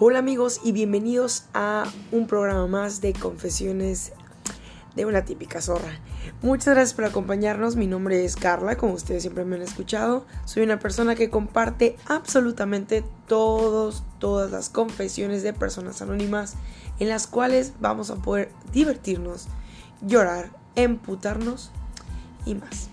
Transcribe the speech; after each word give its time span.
Hola 0.00 0.20
amigos 0.20 0.60
y 0.62 0.70
bienvenidos 0.70 1.46
a 1.54 1.82
un 2.12 2.28
programa 2.28 2.68
más 2.68 3.00
de 3.00 3.12
confesiones 3.12 4.12
de 4.94 5.06
una 5.06 5.24
típica 5.24 5.60
zorra. 5.60 5.98
Muchas 6.40 6.76
gracias 6.76 6.94
por 6.94 7.04
acompañarnos, 7.04 7.74
mi 7.74 7.88
nombre 7.88 8.24
es 8.24 8.36
Carla, 8.36 8.76
como 8.76 8.92
ustedes 8.92 9.22
siempre 9.22 9.44
me 9.44 9.56
han 9.56 9.62
escuchado. 9.62 10.24
Soy 10.44 10.62
una 10.62 10.78
persona 10.78 11.16
que 11.16 11.30
comparte 11.30 11.96
absolutamente 12.06 13.02
todos, 13.26 14.04
todas 14.20 14.52
las 14.52 14.68
confesiones 14.68 15.42
de 15.42 15.52
personas 15.52 16.00
anónimas 16.00 16.54
en 17.00 17.08
las 17.08 17.26
cuales 17.26 17.72
vamos 17.80 18.10
a 18.10 18.22
poder 18.22 18.52
divertirnos, 18.72 19.48
llorar, 20.00 20.50
emputarnos 20.76 21.72
y 22.46 22.54
más. 22.54 22.88